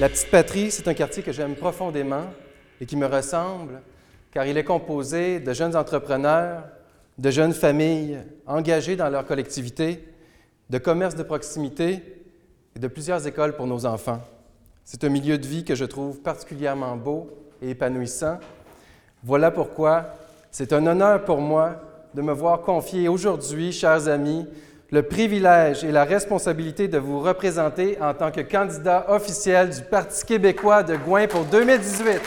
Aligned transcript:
La 0.00 0.08
Petite 0.08 0.30
Patrie, 0.30 0.70
c'est 0.70 0.88
un 0.88 0.94
quartier 0.94 1.22
que 1.22 1.30
j'aime 1.30 1.54
profondément 1.54 2.24
et 2.80 2.86
qui 2.86 2.96
me 2.96 3.04
ressemble, 3.04 3.82
car 4.32 4.46
il 4.46 4.56
est 4.56 4.64
composé 4.64 5.40
de 5.40 5.52
jeunes 5.52 5.76
entrepreneurs, 5.76 6.62
de 7.18 7.30
jeunes 7.30 7.52
familles 7.52 8.16
engagées 8.46 8.96
dans 8.96 9.10
leur 9.10 9.26
collectivité, 9.26 10.02
de 10.70 10.78
commerces 10.78 11.16
de 11.16 11.22
proximité 11.22 12.00
et 12.74 12.78
de 12.78 12.88
plusieurs 12.88 13.26
écoles 13.26 13.54
pour 13.54 13.66
nos 13.66 13.84
enfants. 13.84 14.22
C'est 14.86 15.04
un 15.04 15.10
milieu 15.10 15.36
de 15.36 15.46
vie 15.46 15.64
que 15.64 15.74
je 15.74 15.84
trouve 15.84 16.22
particulièrement 16.22 16.96
beau 16.96 17.28
et 17.60 17.68
épanouissant. 17.68 18.38
Voilà 19.22 19.50
pourquoi 19.50 20.14
c'est 20.50 20.72
un 20.72 20.86
honneur 20.86 21.26
pour 21.26 21.42
moi 21.42 21.76
de 22.14 22.22
me 22.22 22.32
voir 22.32 22.62
confier 22.62 23.06
aujourd'hui, 23.08 23.70
chers 23.70 24.08
amis, 24.08 24.46
le 24.92 25.02
privilège 25.02 25.84
et 25.84 25.92
la 25.92 26.04
responsabilité 26.04 26.88
de 26.88 26.98
vous 26.98 27.20
représenter 27.20 27.96
en 28.00 28.12
tant 28.12 28.32
que 28.32 28.40
candidat 28.40 29.06
officiel 29.08 29.70
du 29.70 29.82
Parti 29.82 30.24
québécois 30.24 30.82
de 30.82 30.96
Gouin 30.96 31.28
pour 31.28 31.44
2018. 31.44 32.20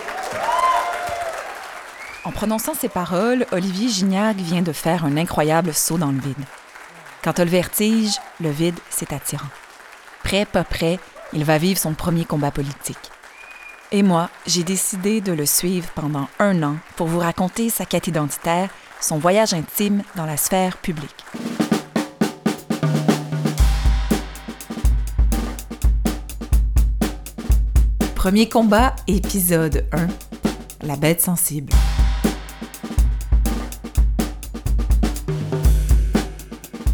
En 2.23 2.31
prononçant 2.31 2.73
ces 2.73 2.87
paroles, 2.87 3.45
Olivier 3.51 3.89
Gignac 3.89 4.37
vient 4.37 4.61
de 4.61 4.71
faire 4.71 5.03
un 5.03 5.17
incroyable 5.17 5.73
saut 5.73 5.97
dans 5.97 6.11
le 6.11 6.19
vide. 6.19 6.35
Quand 7.21 7.37
on 7.39 7.43
le 7.43 7.49
vertige, 7.49 8.17
le 8.39 8.49
vide, 8.49 8.79
c'est 8.89 9.11
attirant. 9.11 9.49
Prêt, 10.23 10.45
pas 10.45 10.63
prêt, 10.63 10.99
il 11.33 11.43
va 11.43 11.57
vivre 11.57 11.79
son 11.79 11.93
premier 11.93 12.23
combat 12.23 12.51
politique. 12.51 13.11
Et 13.91 14.03
moi, 14.03 14.29
j'ai 14.47 14.63
décidé 14.63 15.19
de 15.19 15.33
le 15.33 15.45
suivre 15.45 15.89
pendant 15.95 16.29
un 16.39 16.63
an 16.63 16.77
pour 16.95 17.07
vous 17.07 17.19
raconter 17.19 17.69
sa 17.69 17.85
quête 17.85 18.07
identitaire, 18.07 18.69
son 19.01 19.17
voyage 19.17 19.53
intime 19.53 20.01
dans 20.15 20.25
la 20.25 20.37
sphère 20.37 20.77
publique. 20.77 21.25
Premier 28.23 28.47
combat, 28.47 28.95
épisode 29.07 29.83
1. 29.91 30.07
La 30.87 30.95
bête 30.95 31.19
sensible. 31.19 31.73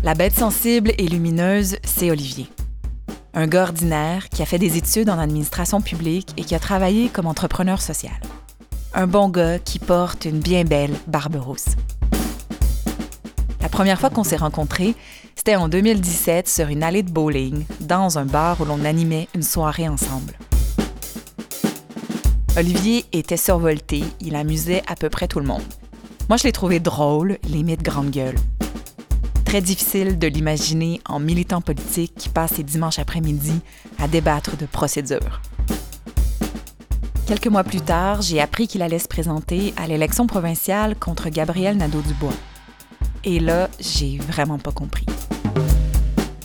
La 0.03 0.16
bête 0.16 0.33
sensible 0.33 0.91
et 0.97 1.07
lumineuse, 1.07 1.77
c'est 1.83 2.09
Olivier. 2.09 2.47
Un 3.35 3.45
gars 3.45 3.66
ordinaire 3.66 4.30
qui 4.30 4.41
a 4.41 4.47
fait 4.47 4.57
des 4.57 4.77
études 4.77 5.11
en 5.11 5.19
administration 5.19 5.81
publique 5.81 6.33
et 6.35 6.44
qui 6.44 6.55
a 6.55 6.59
travaillé 6.59 7.09
comme 7.09 7.27
entrepreneur 7.27 7.80
social. 7.80 8.19
Un 8.95 9.05
bon 9.05 9.30
gars 9.30 9.59
qui 9.59 9.77
porte 9.77 10.25
une 10.25 10.39
bien 10.39 10.63
belle 10.63 10.95
barbe 11.05 11.35
rousse. 11.35 11.75
La 13.61 13.69
première 13.69 14.00
fois 14.00 14.09
qu'on 14.09 14.23
s'est 14.23 14.35
rencontrés, 14.35 14.95
c'était 15.35 15.57
en 15.57 15.69
2017 15.69 16.50
sur 16.50 16.69
une 16.69 16.81
allée 16.81 17.03
de 17.03 17.11
bowling, 17.11 17.66
dans 17.81 18.17
un 18.17 18.25
bar 18.25 18.59
où 18.61 18.66
l'on 18.66 18.83
animait 18.83 19.27
une 19.35 19.44
soirée 19.44 19.88
ensemble. 19.88 20.33
Olivier 22.58 23.05
était 23.14 23.38
survolté, 23.38 24.03
il 24.19 24.36
amusait 24.36 24.81
à 24.88 24.95
peu 24.95 25.09
près 25.09 25.28
tout 25.28 25.39
le 25.39 25.45
monde. 25.45 25.64
Moi, 26.28 26.38
je 26.38 26.44
l'ai 26.44 26.52
trouvé 26.52 26.80
drôle, 26.80 27.38
limite 27.47 27.83
grande 27.83 28.09
gueule. 28.09 28.36
Très 29.45 29.61
difficile 29.61 30.19
de 30.19 30.28
l'imaginer 30.28 31.00
en 31.08 31.19
militant 31.19 31.61
politique 31.61 32.14
qui 32.17 32.30
passe 32.30 32.53
ses 32.53 32.64
dimanches 32.64 33.00
après-midi 33.00 33.61
à 34.00 34.08
débattre 34.08 34.58
de 34.58 34.66
procédures. 34.66 35.41
Quelques 37.28 37.47
mois 37.47 37.64
plus 37.64 37.81
tard, 37.81 38.22
j'ai 38.22 38.41
appris 38.41 38.67
qu'il 38.67 38.81
allait 38.81 39.00
se 39.00 39.08
présenter 39.08 39.73
à 39.78 39.88
l'élection 39.88 40.28
provinciale 40.28 40.95
contre 40.95 41.30
Gabriel 41.30 41.78
Nadeau-Dubois. 41.78 42.34
Et 43.23 43.39
là, 43.39 43.69
j'ai 43.80 44.17
vraiment 44.17 44.58
pas 44.58 44.72
compris. 44.72 45.06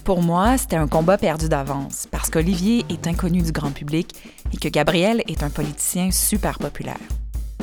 Pour 0.05 0.21
moi, 0.21 0.59
c'était 0.59 0.77
un 0.77 0.87
combat 0.87 1.17
perdu 1.17 1.49
d'avance 1.49 2.07
parce 2.11 2.29
qu'Olivier 2.29 2.85
est 2.91 3.07
inconnu 3.07 3.41
du 3.41 3.53
grand 3.53 3.71
public 3.71 4.15
et 4.55 4.57
que 4.57 4.69
Gabriel 4.69 5.23
est 5.27 5.43
un 5.43 5.51
politicien 5.51 6.11
super 6.11 6.59
populaire. 6.59 6.97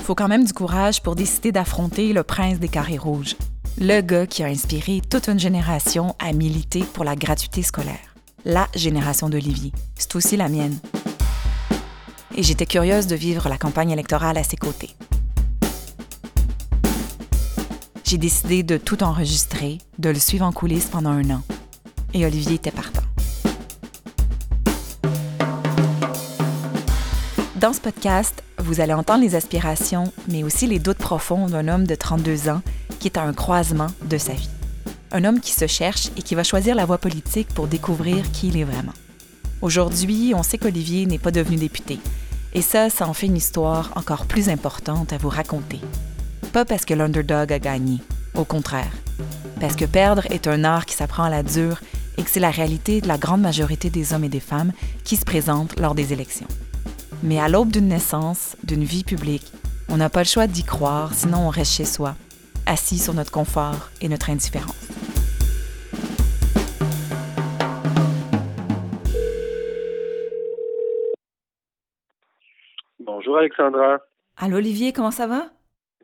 Faut 0.04 0.14
quand 0.14 0.28
même 0.28 0.44
du 0.44 0.52
courage 0.54 1.02
pour 1.02 1.16
décider 1.16 1.52
d'affronter 1.52 2.12
le 2.12 2.24
prince 2.24 2.60
des 2.60 2.68
carrés 2.68 2.98
rouges, 2.98 3.36
le 3.80 4.02
gars 4.02 4.28
qui 4.28 4.44
a 4.44 4.48
inspiré 4.48 5.02
toute 5.10 5.30
une 5.30 5.40
génération 5.40 6.16
à 6.20 6.34
militer 6.34 6.84
pour 6.94 7.06
la 7.06 7.16
gratuité 7.16 7.64
scolaire. 7.64 8.16
La 8.44 8.68
génération 8.76 9.30
d'Olivier. 9.30 9.72
C'est 9.96 10.16
aussi 10.16 10.36
la 10.36 10.50
mienne. 10.50 10.78
Et 12.36 12.44
j'étais 12.44 12.66
curieuse 12.66 13.08
de 13.08 13.16
vivre 13.16 13.48
la 13.50 13.58
campagne 13.58 13.92
électorale 13.92 14.38
à 14.38 14.44
ses 14.44 14.58
côtés. 14.58 14.96
J'ai 18.04 18.18
décidé 18.18 18.64
de 18.64 18.78
tout 18.78 19.04
enregistrer, 19.04 19.78
de 19.98 20.10
le 20.10 20.20
suivre 20.20 20.46
en 20.46 20.52
coulisses 20.52 20.90
pendant 20.92 21.12
un 21.12 21.30
an 21.30 21.42
et 22.14 22.26
Olivier 22.26 22.56
était 22.56 22.72
partant. 22.72 23.11
Dans 27.62 27.74
ce 27.74 27.80
podcast, 27.80 28.42
vous 28.58 28.82
allez 28.82 28.94
entendre 28.94 29.22
les 29.22 29.36
aspirations, 29.36 30.12
mais 30.28 30.42
aussi 30.42 30.66
les 30.66 30.80
doutes 30.80 30.98
profonds 30.98 31.46
d'un 31.46 31.68
homme 31.68 31.86
de 31.86 31.94
32 31.94 32.50
ans 32.50 32.64
qui 33.00 33.08
est 33.08 33.20
à 33.20 33.22
un 33.22 33.34
croisement 33.34 33.86
de 34.04 34.18
sa 34.18 34.34
vie. 34.34 34.50
Un 35.12 35.26
homme 35.26 35.40
qui 35.40 35.52
se 35.52 35.68
cherche 35.68 36.08
et 36.18 36.24
qui 36.24 36.34
va 36.34 36.44
choisir 36.44 36.74
la 36.74 36.86
voie 36.86 36.98
politique 36.98 37.50
pour 37.50 37.68
découvrir 37.68 38.32
qui 38.32 38.48
il 38.48 38.58
est 38.58 38.64
vraiment. 38.64 38.96
Aujourd'hui, 39.62 40.34
on 40.36 40.42
sait 40.42 40.58
qu'Olivier 40.58 41.06
n'est 41.06 41.20
pas 41.20 41.30
devenu 41.30 41.56
député. 41.56 42.00
Et 42.56 42.64
ça, 42.64 42.90
ça 42.90 43.08
en 43.08 43.14
fait 43.14 43.28
une 43.28 43.38
histoire 43.38 43.92
encore 43.96 44.26
plus 44.26 44.50
importante 44.50 45.14
à 45.14 45.20
vous 45.20 45.30
raconter. 45.30 45.82
Pas 46.54 46.66
parce 46.66 46.84
que 46.84 46.96
l'underdog 46.96 47.54
a 47.54 47.60
gagné, 47.60 48.00
au 48.34 48.44
contraire. 48.44 48.92
Parce 49.60 49.76
que 49.76 49.86
perdre 49.86 50.26
est 50.32 50.48
un 50.48 50.64
art 50.64 50.88
qui 50.88 50.96
s'apprend 50.96 51.26
à 51.26 51.30
la 51.30 51.44
dure 51.44 51.80
et 52.18 52.24
que 52.24 52.30
c'est 52.32 52.40
la 52.40 52.50
réalité 52.50 53.02
de 53.02 53.08
la 53.08 53.20
grande 53.20 53.42
majorité 53.42 53.92
des 53.92 54.14
hommes 54.14 54.24
et 54.24 54.30
des 54.30 54.40
femmes 54.40 54.72
qui 55.04 55.16
se 55.16 55.26
présentent 55.26 55.80
lors 55.80 55.94
des 55.94 56.12
élections. 56.12 56.48
Mais 57.24 57.40
à 57.40 57.50
l'aube 57.50 57.72
d'une 57.72 57.88
naissance, 57.88 58.58
d'une 58.64 58.84
vie 58.84 59.04
publique, 59.04 59.46
on 59.90 59.98
n'a 59.98 60.10
pas 60.10 60.22
le 60.22 60.26
choix 60.26 60.48
d'y 60.48 60.64
croire, 60.64 61.14
sinon 61.14 61.46
on 61.46 61.50
reste 61.50 61.76
chez 61.76 61.86
soi, 61.86 62.16
assis 62.66 62.98
sur 62.98 63.14
notre 63.14 63.32
confort 63.32 63.90
et 64.02 64.10
notre 64.10 64.32
indifférence. 64.32 64.88
Bonjour 73.00 73.38
Alexandra. 73.38 74.00
Allô 74.38 74.58
Olivier, 74.58 74.92
comment 74.92 75.12
ça 75.12 75.28
va? 75.28 75.44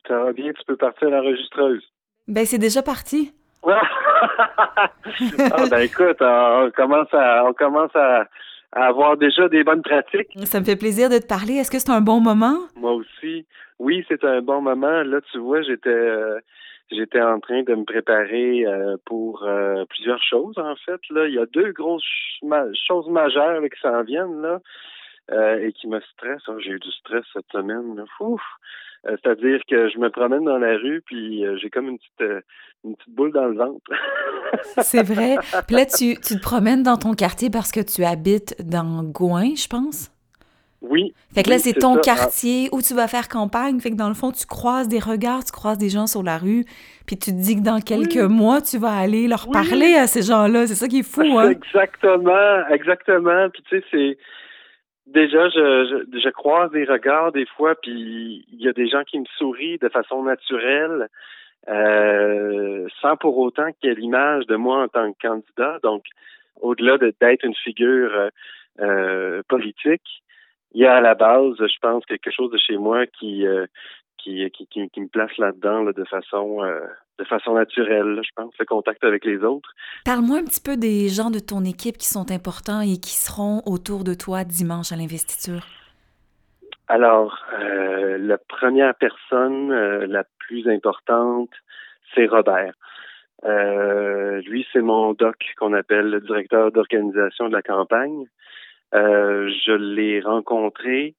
Ça 0.07 0.19
va 0.19 0.33
bien, 0.33 0.53
tu 0.53 0.63
peux 0.67 0.77
partir 0.77 1.07
à 1.07 1.11
l'enregistreuse. 1.11 1.83
Ben 2.27 2.45
c'est 2.45 2.59
déjà 2.59 2.83
parti. 2.83 3.33
ah, 3.67 5.65
ben 5.69 5.79
écoute, 5.79 6.17
on 6.21 6.71
commence 6.75 7.11
à, 7.11 7.43
on 7.43 7.53
commence 7.53 7.95
à, 7.95 8.25
avoir 8.71 9.17
déjà 9.17 9.47
des 9.49 9.63
bonnes 9.63 9.81
pratiques. 9.81 10.27
Ça 10.45 10.59
me 10.59 10.65
fait 10.65 10.75
plaisir 10.75 11.09
de 11.09 11.17
te 11.17 11.27
parler. 11.27 11.55
Est-ce 11.55 11.71
que 11.71 11.79
c'est 11.79 11.91
un 11.91 12.01
bon 12.01 12.19
moment? 12.19 12.57
Moi 12.75 12.93
aussi. 12.93 13.45
Oui, 13.79 14.03
c'est 14.07 14.23
un 14.23 14.41
bon 14.41 14.61
moment. 14.61 15.03
Là, 15.03 15.19
tu 15.31 15.37
vois, 15.37 15.61
j'étais 15.61 15.89
euh, 15.89 16.39
j'étais 16.91 17.21
en 17.21 17.39
train 17.39 17.63
de 17.63 17.75
me 17.75 17.85
préparer 17.85 18.65
euh, 18.65 18.97
pour 19.05 19.43
euh, 19.43 19.85
plusieurs 19.89 20.21
choses, 20.23 20.57
en 20.57 20.75
fait. 20.75 20.99
Là, 21.09 21.27
il 21.27 21.35
y 21.35 21.39
a 21.39 21.45
deux 21.45 21.71
grosses 21.71 22.03
choses 22.87 23.09
majeures 23.09 23.61
qui 23.63 23.79
s'en 23.81 24.03
viennent 24.03 24.41
là. 24.41 24.59
et 25.59 25.71
qui 25.73 25.87
me 25.87 25.99
stressent. 25.99 26.49
J'ai 26.59 26.71
eu 26.71 26.79
du 26.79 26.91
stress 26.91 27.25
cette 27.33 27.51
semaine. 27.51 27.95
Là. 27.95 28.03
Ouf. 28.19 28.41
Euh, 29.07 29.15
c'est-à-dire 29.23 29.59
que 29.69 29.89
je 29.89 29.97
me 29.99 30.09
promène 30.09 30.43
dans 30.43 30.57
la 30.57 30.77
rue, 30.77 31.01
puis 31.05 31.45
euh, 31.45 31.57
j'ai 31.61 31.69
comme 31.69 31.87
une 31.87 31.97
petite, 31.97 32.21
euh, 32.21 32.41
une 32.83 32.95
petite 32.95 33.13
boule 33.13 33.31
dans 33.31 33.45
le 33.45 33.55
ventre. 33.55 33.81
c'est 34.81 35.03
vrai. 35.03 35.37
Puis 35.67 35.75
là, 35.75 35.85
tu, 35.85 36.15
tu, 36.15 36.35
te 36.35 36.41
promènes 36.41 36.83
dans 36.83 36.97
ton 36.97 37.13
quartier 37.13 37.49
parce 37.49 37.71
que 37.71 37.79
tu 37.79 38.03
habites 38.03 38.55
dans 38.63 39.03
Gouin, 39.03 39.55
je 39.55 39.67
pense? 39.67 40.11
Oui. 40.81 41.13
Fait 41.33 41.41
que 41.41 41.49
là, 41.49 41.57
c'est 41.57 41.73
ton 41.73 41.97
quartier 41.97 42.69
où 42.71 42.81
tu 42.81 42.93
vas 42.93 43.07
faire 43.07 43.29
campagne. 43.29 43.79
Fait 43.79 43.89
que 43.89 43.95
dans 43.95 44.09
le 44.09 44.13
fond, 44.13 44.31
tu 44.31 44.45
croises 44.45 44.87
des 44.87 44.99
regards, 44.99 45.43
tu 45.43 45.51
croises 45.51 45.77
des 45.77 45.89
gens 45.89 46.05
sur 46.05 46.21
la 46.21 46.37
rue, 46.37 46.65
puis 47.07 47.17
tu 47.17 47.31
te 47.31 47.35
dis 47.35 47.55
que 47.55 47.63
dans 47.63 47.79
quelques 47.79 48.17
mois, 48.17 48.61
tu 48.61 48.77
vas 48.77 48.93
aller 48.93 49.27
leur 49.27 49.49
parler 49.49 49.95
à 49.95 50.05
ces 50.05 50.21
gens-là. 50.21 50.67
C'est 50.67 50.75
ça 50.75 50.87
qui 50.87 50.99
est 50.99 51.09
fou, 51.09 51.39
hein? 51.39 51.49
Exactement, 51.49 52.67
exactement. 52.69 53.49
Puis 53.49 53.63
tu 53.63 53.79
sais, 53.79 53.85
c'est 53.89 54.17
Déjà, 55.07 55.49
je, 55.49 56.05
je, 56.11 56.19
je, 56.19 56.29
croise 56.29 56.69
des 56.71 56.83
regards 56.83 57.31
des 57.31 57.45
fois, 57.45 57.75
puis 57.75 58.45
il 58.51 58.61
y 58.61 58.67
a 58.67 58.73
des 58.73 58.87
gens 58.87 59.03
qui 59.03 59.19
me 59.19 59.25
sourient 59.37 59.77
de 59.77 59.87
façon 59.87 60.23
naturelle, 60.23 61.07
euh, 61.69 62.87
sans 63.01 63.15
pour 63.15 63.37
autant 63.37 63.71
qu'il 63.73 63.89
y 63.89 63.93
ait 63.93 63.95
l'image 63.95 64.45
de 64.47 64.55
moi 64.55 64.83
en 64.83 64.87
tant 64.89 65.13
que 65.13 65.27
candidat. 65.27 65.79
Donc, 65.81 66.03
au-delà 66.61 66.97
d'être 66.97 67.45
une 67.45 67.55
figure 67.55 68.11
euh, 68.13 68.29
euh, 68.81 69.43
politique, 69.47 70.23
il 70.73 70.81
y 70.81 70.85
a 70.85 70.95
à 70.95 71.01
la 71.01 71.15
base, 71.15 71.55
je 71.57 71.79
pense, 71.81 72.05
quelque 72.05 72.31
chose 72.31 72.51
de 72.51 72.57
chez 72.57 72.77
moi 72.77 73.05
qui, 73.07 73.47
euh, 73.47 73.65
qui, 74.17 74.49
qui, 74.51 74.67
qui, 74.67 75.01
me 75.01 75.07
place 75.07 75.35
là-dedans 75.37 75.83
là, 75.83 75.93
de 75.93 76.03
façon 76.03 76.63
euh, 76.63 76.81
de 77.19 77.23
façon 77.25 77.53
naturelle, 77.53 78.19
je 78.23 78.29
pense, 78.35 78.53
le 78.59 78.65
contact 78.65 79.03
avec 79.03 79.25
les 79.25 79.43
autres. 79.43 79.69
Parle-moi 80.05 80.37
un 80.37 80.43
petit 80.43 80.61
peu 80.61 80.77
des 80.77 81.09
gens 81.09 81.31
de 81.31 81.39
ton 81.39 81.63
équipe 81.63 81.97
qui 81.97 82.07
sont 82.07 82.31
importants 82.31 82.81
et 82.81 82.97
qui 82.97 83.13
seront 83.13 83.61
autour 83.65 84.03
de 84.03 84.13
toi 84.13 84.43
dimanche 84.43 84.91
à 84.91 84.95
l'investiture. 84.95 85.65
Alors, 86.87 87.43
euh, 87.59 88.17
la 88.17 88.37
première 88.37 88.95
personne 88.95 89.71
euh, 89.71 90.07
la 90.07 90.23
plus 90.39 90.69
importante, 90.69 91.51
c'est 92.15 92.27
Robert. 92.27 92.73
Euh, 93.43 94.41
lui, 94.41 94.65
c'est 94.71 94.81
mon 94.81 95.13
doc 95.13 95.35
qu'on 95.57 95.73
appelle 95.73 96.09
le 96.09 96.21
directeur 96.21 96.71
d'organisation 96.71 97.49
de 97.49 97.53
la 97.53 97.61
campagne. 97.61 98.25
je 98.93 99.73
l'ai 99.73 100.21
rencontré 100.21 101.15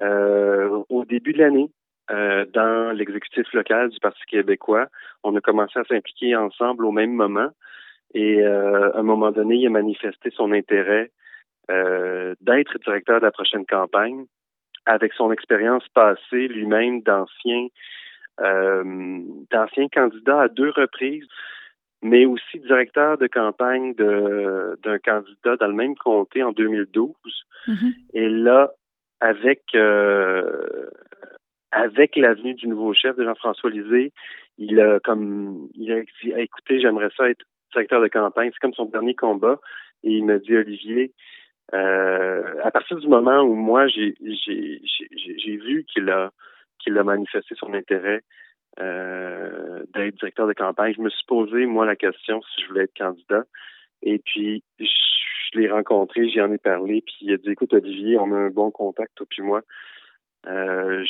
au 0.00 1.04
début 1.04 1.32
de 1.32 1.38
l'année 1.38 1.70
dans 2.08 2.96
l'exécutif 2.96 3.52
local 3.52 3.90
du 3.90 3.98
Parti 4.00 4.22
québécois. 4.26 4.86
On 5.24 5.36
a 5.36 5.40
commencé 5.40 5.78
à 5.78 5.84
s'impliquer 5.84 6.36
ensemble 6.36 6.84
au 6.84 6.92
même 6.92 7.12
moment. 7.12 7.50
Et 8.14 8.42
à 8.42 8.96
un 8.98 9.02
moment 9.02 9.30
donné, 9.30 9.56
il 9.56 9.66
a 9.66 9.70
manifesté 9.70 10.30
son 10.30 10.52
intérêt 10.52 11.10
d'être 11.68 12.78
directeur 12.78 13.20
de 13.20 13.26
la 13.26 13.30
prochaine 13.30 13.66
campagne 13.66 14.24
avec 14.86 15.12
son 15.12 15.30
expérience 15.30 15.86
passée 15.88 16.48
lui-même 16.48 17.02
d'ancien 17.02 17.68
euh, 18.40 19.20
d'ancien 19.50 19.88
candidat 19.88 20.42
à 20.42 20.48
deux 20.48 20.70
reprises, 20.70 21.26
mais 22.02 22.24
aussi 22.24 22.60
directeur 22.60 23.18
de 23.18 23.26
campagne 23.26 23.94
d'un 23.94 24.98
candidat 25.04 25.56
dans 25.56 25.66
le 25.66 25.74
même 25.74 25.96
comté 25.96 26.44
en 26.44 26.52
2012. 26.52 27.14
Mm-hmm. 27.66 27.94
Et 28.14 28.28
là, 28.28 28.70
avec 29.20 29.62
euh, 29.74 30.88
avec 31.70 32.16
l'avenue 32.16 32.54
du 32.54 32.66
nouveau 32.66 32.94
chef 32.94 33.16
de 33.16 33.24
Jean-François 33.24 33.70
Lisée, 33.70 34.12
il 34.56 34.80
a 34.80 35.00
comme 35.00 35.68
il 35.74 35.92
a 35.92 36.00
dit 36.00 36.32
écoutez, 36.36 36.80
j'aimerais 36.80 37.10
ça 37.16 37.28
être 37.28 37.44
directeur 37.72 38.00
de 38.00 38.08
campagne. 38.08 38.50
C'est 38.52 38.60
comme 38.60 38.74
son 38.74 38.86
dernier 38.86 39.14
combat. 39.14 39.60
Et 40.04 40.12
il 40.12 40.24
m'a 40.24 40.38
dit 40.38 40.56
Olivier, 40.56 41.12
euh, 41.74 42.54
à 42.62 42.70
partir 42.70 42.96
du 42.98 43.08
moment 43.08 43.42
où 43.42 43.54
moi 43.54 43.88
j'ai 43.88 44.14
vu 44.20 45.84
qu'il 45.92 46.10
a 46.10 46.30
qu'il 46.78 46.96
a 46.96 47.04
manifesté 47.04 47.54
son 47.56 47.74
intérêt 47.74 48.22
euh, 48.80 49.82
d'être 49.94 50.14
directeur 50.16 50.46
de 50.46 50.52
campagne, 50.52 50.94
je 50.96 51.02
me 51.02 51.10
suis 51.10 51.24
posé 51.26 51.66
moi 51.66 51.84
la 51.84 51.96
question 51.96 52.40
si 52.42 52.62
je 52.62 52.68
voulais 52.68 52.84
être 52.84 52.96
candidat. 52.96 53.44
Et 54.02 54.18
puis 54.18 54.62
je 54.78 55.58
l'ai 55.58 55.70
rencontré, 55.70 56.28
j'y 56.28 56.40
en 56.40 56.52
ai 56.52 56.58
parlé, 56.58 57.02
puis 57.04 57.16
il 57.22 57.32
a 57.32 57.36
dit 57.36 57.50
écoute 57.50 57.74
Olivier, 57.74 58.18
on 58.18 58.32
a 58.32 58.36
un 58.36 58.50
bon 58.50 58.70
contact 58.70 59.14
toi 59.16 59.26
puis 59.28 59.42
moi. 59.42 59.62
Euh, 60.46 61.04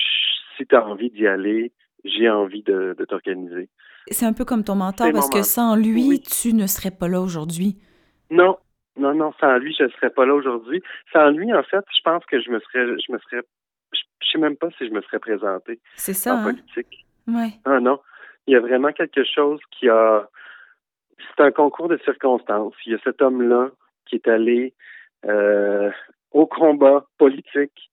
si 0.58 0.66
tu 0.66 0.76
as 0.76 0.84
envie 0.84 1.10
d'y 1.10 1.26
aller, 1.26 1.72
j'ai 2.04 2.28
envie 2.28 2.62
de, 2.62 2.94
de 2.98 3.04
t'organiser. 3.06 3.70
C'est 4.10 4.26
un 4.26 4.34
peu 4.34 4.44
comme 4.44 4.64
ton 4.64 4.74
mentor 4.74 5.10
parce 5.12 5.30
que 5.30 5.42
sans 5.42 5.76
lui, 5.76 6.20
tu 6.20 6.52
ne 6.52 6.66
serais 6.66 6.90
pas 6.90 7.08
là 7.08 7.20
aujourd'hui. 7.20 7.78
Non, 8.30 8.58
non, 8.98 9.14
non, 9.14 9.32
sans 9.40 9.58
lui, 9.58 9.74
je 9.78 9.84
ne 9.84 9.88
serais 9.90 10.10
pas 10.10 10.26
là 10.26 10.34
aujourd'hui. 10.34 10.82
Sans 11.12 11.30
lui, 11.30 11.52
en 11.54 11.62
fait, 11.62 11.84
je 11.96 12.02
pense 12.02 12.24
que 12.26 12.40
je 12.40 12.50
me 12.50 12.58
serais, 12.60 12.86
je 12.86 13.12
me 13.12 13.18
serais, 13.18 13.42
je, 13.92 14.00
sais 14.30 14.38
même 14.38 14.56
pas 14.56 14.68
si 14.76 14.86
je 14.86 14.92
me 14.92 15.00
serais 15.02 15.20
présenté. 15.20 15.80
C'est 15.94 16.14
ça. 16.14 16.34
En 16.34 16.38
hein? 16.38 16.44
politique. 16.44 17.06
Ouais. 17.26 17.52
Ah 17.64 17.80
non, 17.80 18.00
il 18.46 18.54
y 18.54 18.56
a 18.56 18.60
vraiment 18.60 18.92
quelque 18.92 19.24
chose 19.24 19.60
qui 19.70 19.88
a. 19.88 20.28
C'est 21.18 21.44
un 21.44 21.50
concours 21.52 21.88
de 21.88 21.98
circonstances. 22.04 22.74
Il 22.86 22.92
y 22.92 22.94
a 22.94 22.98
cet 23.04 23.22
homme-là 23.22 23.70
qui 24.06 24.16
est 24.16 24.28
allé 24.28 24.74
euh, 25.26 25.90
au 26.32 26.46
combat 26.46 27.06
politique. 27.18 27.90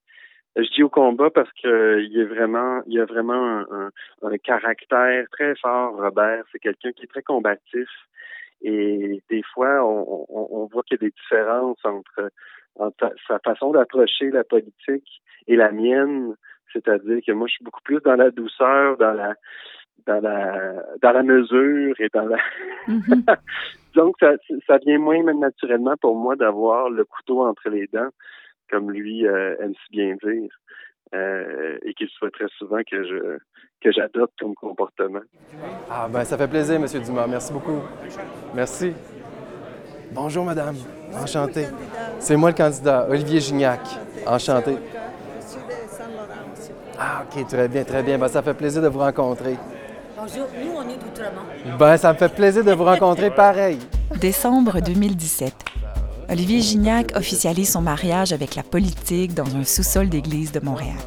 Je 0.56 0.74
dis 0.74 0.84
au 0.84 0.90
combat 0.90 1.30
parce 1.30 1.50
que 1.62 2.02
il 2.02 2.18
est 2.18 2.26
vraiment, 2.26 2.82
il 2.88 3.00
a 3.00 3.06
vraiment 3.06 3.66
un, 3.72 3.90
un 4.24 4.38
caractère 4.38 5.26
très 5.32 5.56
fort, 5.56 5.98
Robert. 5.98 6.44
C'est 6.52 6.60
quelqu'un 6.60 6.94
qui 6.94 7.04
est 7.04 7.12
très 7.12 7.24
combatif. 7.24 7.90
Et 8.62 9.22
des 9.30 9.44
fois, 9.54 9.86
on, 9.86 10.26
on, 10.30 10.66
voit 10.68 10.82
qu'il 10.84 10.98
y 10.98 11.06
a 11.06 11.08
des 11.08 11.14
différences 11.14 11.84
entre, 11.84 12.32
sa 13.28 13.40
façon 13.40 13.72
d'approcher 13.72 14.32
la 14.32 14.46
politique 14.46 15.22
et 15.48 15.58
la 15.58 15.72
mienne. 15.72 16.36
C'est-à-dire 16.72 17.20
que 17.26 17.32
moi, 17.34 17.48
je 17.48 17.54
suis 17.54 17.64
beaucoup 17.66 17.84
plus 17.84 18.00
dans 18.02 18.16
la 18.16 18.32
douceur, 18.32 18.98
dans 18.98 19.14
la 19.14 19.36
dans 20.08 20.22
la 20.22 20.84
dans 21.02 21.12
la 21.12 21.24
mesure 21.24 21.96
et 22.00 22.10
dans 22.14 22.28
la 22.28 22.38
mm-hmm. 22.88 23.38
donc 23.96 24.16
ça, 24.20 24.34
ça 24.68 24.78
vient 24.78 25.00
moins 25.00 25.24
même 25.24 25.40
naturellement 25.40 25.96
pour 25.98 26.16
moi 26.16 26.36
d'avoir 26.36 26.90
le 26.90 27.06
couteau 27.06 27.46
entre 27.46 27.70
les 27.70 27.88
dents 27.88 28.12
comme 28.70 28.92
lui 28.92 29.28
euh, 29.28 29.56
aime 29.62 29.74
si 29.74 29.92
bien 29.92 30.16
dire 30.24 30.50
euh, 31.14 31.78
et 31.84 31.94
qu'il 31.94 32.10
souhaiterait 32.10 32.50
souvent 32.58 32.82
que 32.90 33.04
je 33.04 33.38
que 33.82 33.92
j'adopte 33.92 34.34
comme 34.40 34.56
comportement. 34.56 35.20
Ah 35.90 36.08
ben 36.12 36.24
ça 36.24 36.38
fait 36.38 36.48
plaisir, 36.48 36.80
Monsieur 36.80 37.00
Dumas. 37.02 37.28
Merci 37.28 37.54
beaucoup. 37.54 37.82
Merci. 38.56 38.94
Bonjour, 40.12 40.46
madame. 40.46 40.76
Enchanté. 41.14 41.66
C'est 42.20 42.36
moi 42.36 42.50
le 42.50 42.56
candidat, 42.56 43.06
Olivier 43.10 43.40
Gignac. 43.40 43.82
Enchanté. 44.26 44.78
Ah, 46.98 47.26
OK, 47.26 47.48
très 47.48 47.68
bien, 47.68 47.84
très 47.84 48.02
bien. 48.02 48.18
Ben, 48.18 48.28
ça 48.28 48.42
fait 48.42 48.54
plaisir 48.54 48.82
de 48.82 48.88
vous 48.88 49.00
rencontrer. 49.00 49.58
Bonjour, 50.18 50.48
nous, 50.64 50.72
on 50.72 50.82
est 50.84 50.98
d'Outremont. 50.98 51.78
Ben, 51.78 51.98
ça 51.98 52.14
me 52.14 52.18
fait 52.18 52.34
plaisir 52.34 52.64
de 52.64 52.72
vous 52.72 52.86
rencontrer 52.86 53.30
pareil. 53.36 53.80
Décembre 54.20 54.80
2017. 54.82 55.54
Olivier 56.30 56.62
Gignac 56.62 57.16
officialise 57.16 57.72
son 57.72 57.82
mariage 57.82 58.34
avec 58.34 58.56
la 58.56 58.64
politique 58.64 59.34
dans 59.34 59.56
un 59.56 59.64
sous-sol 59.64 60.10
d'église 60.10 60.52
de 60.52 60.60
Montréal. 60.60 60.98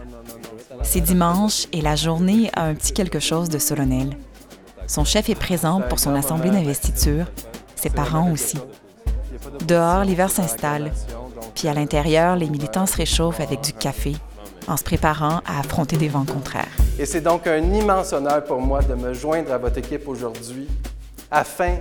C'est 0.82 1.00
dimanche 1.00 1.66
et 1.72 1.80
la 1.80 1.96
journée 1.96 2.50
a 2.54 2.64
un 2.64 2.74
petit 2.74 2.92
quelque 2.92 3.18
chose 3.18 3.48
de 3.48 3.58
solennel. 3.58 4.16
Son 4.86 5.04
chef 5.04 5.28
est 5.28 5.34
présent 5.34 5.80
pour 5.80 5.98
son 5.98 6.14
assemblée 6.14 6.50
d'investiture, 6.50 7.26
ses 7.74 7.90
parents 7.90 8.30
aussi. 8.30 8.58
Dehors, 9.66 10.04
l'hiver 10.04 10.30
s'installe, 10.30 10.92
puis 11.54 11.68
à 11.68 11.74
l'intérieur, 11.74 12.36
les 12.36 12.48
militants 12.48 12.86
se 12.86 12.96
réchauffent 12.96 13.40
avec 13.40 13.60
du 13.60 13.72
café, 13.72 14.14
en 14.68 14.76
se 14.76 14.84
préparant 14.84 15.40
à 15.46 15.58
affronter 15.60 15.96
des 15.96 16.08
vents 16.08 16.24
contraires. 16.24 16.76
Et 16.98 17.06
c'est 17.06 17.20
donc 17.20 17.46
un 17.46 17.62
immense 17.74 18.12
honneur 18.12 18.44
pour 18.44 18.60
moi 18.60 18.82
de 18.82 18.94
me 18.94 19.12
joindre 19.14 19.52
à 19.52 19.58
votre 19.58 19.78
équipe 19.78 20.06
aujourd'hui 20.08 20.68
afin 21.30 21.76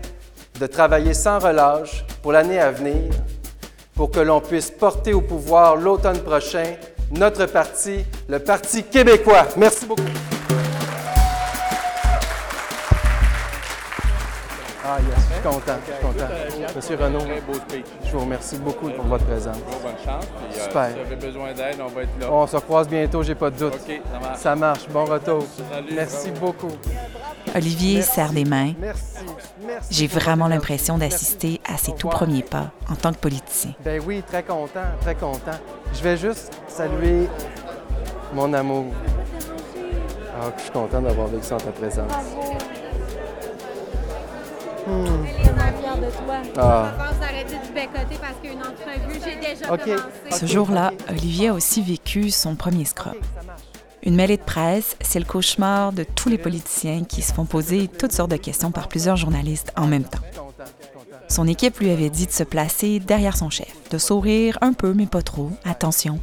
de 0.60 0.68
travailler 0.68 1.14
sans 1.14 1.40
relâche 1.40 2.06
pour 2.22 2.32
l'année 2.32 2.60
à 2.60 2.72
venir, 2.72 3.12
pour 3.96 4.12
que 4.12 4.20
l'on 4.20 4.42
puisse 4.42 4.72
porter 4.72 5.14
au 5.14 5.22
pouvoir 5.22 5.76
l'automne 5.76 6.20
prochain 6.20 6.76
notre 7.12 7.46
parti, 7.46 8.06
le 8.28 8.40
Parti 8.40 8.84
québécois. 8.84 9.48
Merci 9.56 9.86
beaucoup. 9.86 10.04
Ah, 14.90 15.00
yes, 15.00 15.16
je 15.18 15.34
suis 15.34 15.44
content, 15.44 15.80
je 15.86 15.92
suis 15.94 16.02
content. 16.02 16.74
Monsieur 16.76 16.96
Renaud, 16.96 17.20
je 18.06 18.12
vous 18.12 18.20
remercie 18.20 18.58
beaucoup 18.58 18.90
pour 18.90 19.06
votre 19.06 19.26
présence. 19.26 19.58
bonne 19.58 19.92
chance. 20.06 20.26
Euh, 20.26 20.64
Super. 20.64 20.88
si 20.88 20.94
vous 20.94 21.00
avez 21.02 21.16
besoin 21.18 21.54
d'aide, 21.54 21.78
on 21.82 21.88
va 21.88 22.04
être 22.04 22.20
là. 22.22 22.32
On 22.32 22.48
se 22.48 22.58
croise 22.58 22.88
bientôt, 22.88 23.22
j'ai 23.22 23.36
pas 23.36 23.50
de 23.50 23.58
doute. 23.58 23.74
Ça 23.74 24.20
marche. 24.20 24.40
Ça 24.40 24.56
marche. 24.56 24.88
Bon 24.90 25.04
retour. 25.06 25.46
Salut, 25.70 25.94
Merci 25.94 26.32
beaucoup. 26.32 26.72
Olivier 27.54 28.02
serre 28.02 28.32
des 28.32 28.46
mains. 28.46 28.74
Merci. 28.80 29.26
J'ai 29.90 30.08
vraiment 30.08 30.48
l'impression 30.48 30.98
d'assister 30.98 31.62
à 31.68 31.78
ses 31.78 31.94
tout 31.94 32.10
premiers 32.10 32.44
pas 32.44 32.72
en 32.90 32.96
tant 32.96 33.12
que 33.14 33.18
politicien. 33.18 33.74
Ben 33.84 34.02
oui, 34.06 34.24
très 34.26 34.44
content, 34.44 34.86
très 35.02 35.16
content. 35.16 35.58
Je 35.94 36.04
vais 36.04 36.18
juste 36.18 36.54
saluer 36.68 37.28
mon 38.34 38.54
amour. 38.54 38.86
Ah, 40.40 40.52
je 40.56 40.62
suis 40.62 40.72
content 40.72 41.02
d'avoir 41.02 41.28
vécu 41.28 41.46
ça 41.46 41.56
en 41.56 41.60
ta 41.60 41.72
présence. 41.72 42.12
Hmm. 44.86 45.06
Ah. 46.58 46.94
Ce 50.32 50.46
jour-là, 50.46 50.92
Olivier 51.10 51.50
a 51.50 51.54
aussi 51.54 51.82
vécu 51.82 52.32
son 52.32 52.56
premier 52.56 52.86
scrub. 52.86 53.16
Une 54.04 54.16
mêlée 54.16 54.38
de 54.38 54.44
presse, 54.44 54.96
c'est 55.02 55.20
le 55.20 55.26
cauchemar 55.26 55.92
de 55.92 56.04
tous 56.04 56.30
les 56.30 56.38
politiciens 56.38 57.04
qui 57.04 57.22
se 57.22 57.34
font 57.34 57.46
poser 57.46 57.88
toutes 57.88 58.12
sortes 58.12 58.32
de 58.32 58.38
questions 58.38 58.72
par 58.72 58.88
plusieurs 58.88 59.18
journalistes 59.18 59.72
en 59.76 59.88
même 59.88 60.04
temps. 60.04 60.22
Son 61.28 61.48
équipe 61.48 61.80
lui 61.80 61.90
avait 61.90 62.10
dit 62.10 62.26
de 62.26 62.32
se 62.32 62.44
placer 62.44 63.00
derrière 63.00 63.36
son 63.36 63.50
chef, 63.50 63.76
de 63.92 63.98
sourire 63.98 64.58
un 64.62 64.74
peu 64.74 64.94
mais 64.94 65.08
pas 65.08 65.22
trop. 65.22 65.52
Attention, 65.66 66.20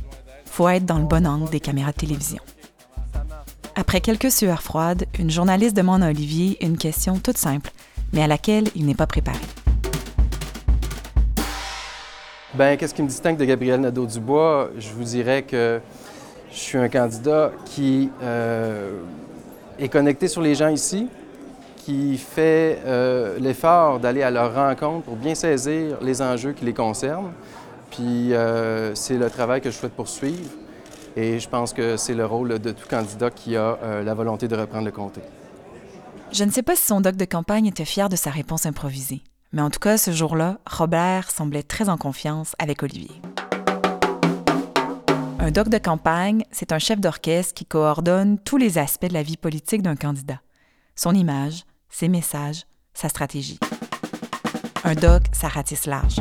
faut 0.47 0.69
être 0.69 0.87
dans 0.87 0.99
le 0.99 1.04
bon 1.04 1.26
angle 1.26 1.50
des 1.50 1.61
caméras 1.61 1.93
de 1.93 1.97
télévision. 1.97 2.40
Après 3.76 4.00
quelques 4.00 4.31
sueurs 4.31 4.62
froides, 4.62 5.04
une 5.19 5.31
journaliste 5.31 5.76
demande 5.76 6.02
à 6.02 6.09
Olivier 6.09 6.64
une 6.64 6.78
question 6.78 7.19
toute 7.19 7.38
simple, 7.38 7.71
mais 8.12 8.23
à 8.23 8.28
laquelle 8.28 8.69
il 8.76 8.87
n'est 8.87 8.95
pas 8.95 9.09
préparé. 9.09 9.38
Ben, 12.54 12.76
qu'est-ce 12.76 12.95
qui 12.95 13.02
me 13.02 13.09
distingue 13.09 13.37
de 13.37 13.45
Gabriel 13.45 13.81
Nadeau-Dubois? 13.81 14.71
Je 14.78 14.90
vous 14.90 15.02
dirais 15.02 15.43
que 15.43 15.81
je 16.54 16.61
suis 16.61 16.78
un 16.78 16.88
candidat 16.88 17.50
qui 17.64 18.11
euh, 18.23 19.00
est 19.78 19.88
connecté 19.88 20.28
sur 20.28 20.40
les 20.40 20.54
gens 20.54 20.68
ici, 20.68 21.08
qui 21.78 22.16
fait 22.16 22.78
euh, 22.87 23.38
l'effort 23.40 23.99
d'aller 23.99 24.23
à 24.23 24.30
leur 24.30 24.54
rencontre 24.54 25.04
pour 25.04 25.16
bien 25.16 25.34
saisir 25.34 25.99
les 26.00 26.23
enjeux 26.23 26.52
qui 26.52 26.64
les 26.64 26.73
concernent. 26.73 27.32
Puis 27.90 28.32
euh, 28.32 28.94
c'est 28.94 29.18
le 29.18 29.28
travail 29.28 29.61
que 29.61 29.70
je 29.70 29.76
souhaite 29.76 29.92
poursuivre. 29.92 30.50
Et 31.16 31.38
je 31.38 31.49
pense 31.49 31.73
que 31.73 31.96
c'est 31.96 32.14
le 32.14 32.25
rôle 32.25 32.58
de 32.58 32.70
tout 32.70 32.88
candidat 32.88 33.30
qui 33.30 33.56
a 33.56 33.78
la 34.04 34.14
volonté 34.14 34.49
de 34.49 34.56
reprendre 34.56 34.84
le 34.84 34.90
comté. 34.90 35.20
Je 36.32 36.42
ne 36.42 36.50
sais 36.50 36.64
pas 36.64 36.75
si 36.75 36.82
son 36.82 37.00
doc 37.00 37.14
de 37.14 37.25
campagne 37.25 37.66
était 37.66 37.84
fier 37.84 38.08
de 38.08 38.16
sa 38.16 38.30
réponse 38.30 38.66
improvisée, 38.66 39.23
mais 39.52 39.62
en 39.62 39.70
tout 39.70 39.78
cas, 39.78 39.96
ce 39.96 40.11
jour-là, 40.11 40.58
Robert 40.66 41.30
semblait 41.30 41.62
très 41.62 41.88
en 41.88 41.96
confiance 41.96 42.56
avec 42.58 42.82
Olivier. 42.82 43.20
Un 45.45 45.51
doc 45.51 45.69
de 45.69 45.77
campagne, 45.77 46.43
c'est 46.53 46.73
un 46.73 46.79
chef 46.79 47.01
d'orchestre 47.01 47.53
qui 47.53 47.67
coordonne 47.67 48.39
tous 48.39 48.57
les 48.57 48.79
aspects 48.79 49.05
de 49.05 49.13
la 49.13 49.23
vie 49.23 49.37
politique 49.37 49.83
d'un 49.83 49.95
candidat. 49.95 50.41
Son 50.97 51.15
image, 51.15 51.65
ses 51.91 52.09
messages, 52.09 52.63
sa 52.95 53.11
stratégie. 53.11 53.59
Un 54.85 54.95
doc, 54.95 55.25
ça 55.35 55.49
ratisse 55.49 55.85
large. 55.85 56.17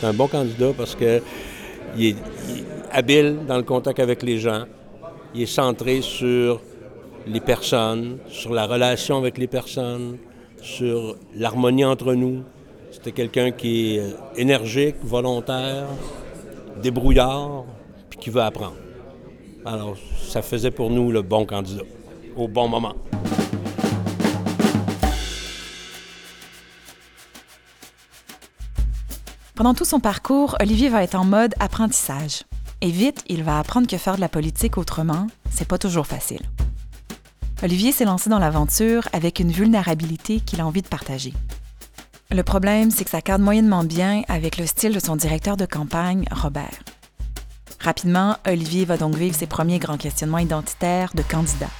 C'est 0.00 0.06
un 0.06 0.14
bon 0.14 0.28
candidat 0.28 0.72
parce 0.74 0.94
que 0.94 1.20
il 1.94 2.06
est, 2.06 2.16
habile 2.90 3.40
dans 3.46 3.58
le 3.58 3.64
contact 3.64 4.00
avec 4.00 4.22
les 4.22 4.38
gens. 4.38 4.64
Il 5.34 5.42
est 5.42 5.46
centré 5.46 6.00
sur 6.00 6.62
les 7.26 7.40
personnes, 7.40 8.16
sur 8.28 8.54
la 8.54 8.66
relation 8.66 9.18
avec 9.18 9.36
les 9.36 9.46
personnes, 9.46 10.16
sur 10.62 11.16
l'harmonie 11.36 11.84
entre 11.84 12.14
nous. 12.14 12.44
C'était 12.90 13.12
quelqu'un 13.12 13.50
qui 13.50 13.98
est 13.98 14.14
énergique, 14.38 14.96
volontaire, 15.02 15.84
débrouillard, 16.82 17.64
puis 18.10 18.18
qui 18.18 18.30
veut 18.30 18.42
apprendre. 18.42 18.76
Alors, 19.64 19.96
ça 20.22 20.42
faisait 20.42 20.70
pour 20.70 20.90
nous 20.90 21.10
le 21.10 21.22
bon 21.22 21.46
candidat, 21.46 21.82
au 22.36 22.48
bon 22.48 22.68
moment. 22.68 22.94
Pendant 29.54 29.72
tout 29.72 29.84
son 29.84 30.00
parcours, 30.00 30.56
Olivier 30.60 30.88
va 30.88 31.02
être 31.04 31.14
en 31.14 31.24
mode 31.24 31.54
apprentissage. 31.60 32.42
Et 32.80 32.90
vite, 32.90 33.22
il 33.28 33.44
va 33.44 33.58
apprendre 33.58 33.86
que 33.86 33.96
faire 33.96 34.16
de 34.16 34.20
la 34.20 34.28
politique 34.28 34.76
autrement, 34.76 35.28
c'est 35.48 35.68
pas 35.68 35.78
toujours 35.78 36.06
facile. 36.06 36.42
Olivier 37.62 37.92
s'est 37.92 38.04
lancé 38.04 38.28
dans 38.28 38.40
l'aventure 38.40 39.08
avec 39.12 39.38
une 39.38 39.52
vulnérabilité 39.52 40.40
qu'il 40.40 40.60
a 40.60 40.66
envie 40.66 40.82
de 40.82 40.88
partager. 40.88 41.32
Le 42.34 42.42
problème, 42.42 42.90
c'est 42.90 43.04
que 43.04 43.10
ça 43.10 43.22
cadre 43.22 43.44
moyennement 43.44 43.84
bien 43.84 44.22
avec 44.28 44.58
le 44.58 44.66
style 44.66 44.92
de 44.92 44.98
son 44.98 45.16
directeur 45.16 45.56
de 45.56 45.66
campagne, 45.66 46.24
Robert. 46.30 46.80
Rapidement, 47.80 48.36
Olivier 48.46 48.84
va 48.84 48.96
donc 48.96 49.14
vivre 49.14 49.34
ses 49.34 49.46
premiers 49.46 49.78
grands 49.78 49.98
questionnements 49.98 50.38
identitaires 50.38 51.14
de 51.14 51.22
candidat. 51.22 51.70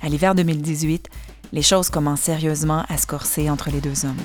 À 0.00 0.08
l'hiver 0.08 0.34
2018, 0.34 1.08
les 1.52 1.62
choses 1.62 1.90
commencent 1.90 2.20
sérieusement 2.20 2.84
à 2.88 2.96
se 2.98 3.06
corser 3.06 3.50
entre 3.50 3.70
les 3.70 3.80
deux 3.80 4.04
hommes 4.04 4.22